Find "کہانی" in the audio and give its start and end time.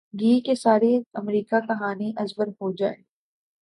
1.67-2.11